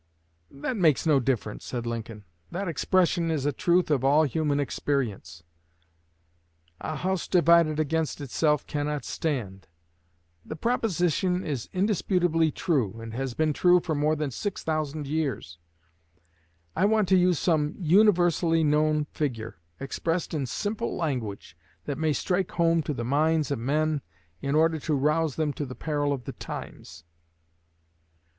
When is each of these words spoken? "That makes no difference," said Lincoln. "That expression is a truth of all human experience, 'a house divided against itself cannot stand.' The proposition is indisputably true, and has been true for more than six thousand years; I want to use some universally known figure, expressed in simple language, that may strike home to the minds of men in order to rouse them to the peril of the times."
"That 0.49 0.77
makes 0.77 1.05
no 1.05 1.19
difference," 1.19 1.63
said 1.63 1.85
Lincoln. 1.85 2.23
"That 2.49 2.67
expression 2.67 3.29
is 3.29 3.45
a 3.45 3.51
truth 3.51 3.91
of 3.91 4.03
all 4.03 4.23
human 4.23 4.59
experience, 4.59 5.43
'a 6.79 6.95
house 6.95 7.27
divided 7.27 7.79
against 7.79 8.19
itself 8.19 8.65
cannot 8.65 9.05
stand.' 9.05 9.67
The 10.43 10.55
proposition 10.55 11.43
is 11.45 11.69
indisputably 11.71 12.49
true, 12.49 12.99
and 12.99 13.13
has 13.13 13.35
been 13.35 13.53
true 13.53 13.79
for 13.79 13.93
more 13.93 14.15
than 14.15 14.31
six 14.31 14.63
thousand 14.63 15.05
years; 15.05 15.59
I 16.75 16.85
want 16.85 17.07
to 17.09 17.15
use 17.15 17.37
some 17.37 17.75
universally 17.77 18.63
known 18.63 19.05
figure, 19.05 19.59
expressed 19.79 20.33
in 20.33 20.47
simple 20.47 20.95
language, 20.97 21.55
that 21.85 21.99
may 21.99 22.13
strike 22.13 22.49
home 22.53 22.81
to 22.81 22.93
the 22.95 23.05
minds 23.05 23.51
of 23.51 23.59
men 23.59 24.01
in 24.41 24.55
order 24.55 24.79
to 24.79 24.95
rouse 24.95 25.35
them 25.35 25.53
to 25.53 25.65
the 25.67 25.75
peril 25.75 26.11
of 26.11 26.23
the 26.23 26.33
times." 26.33 27.03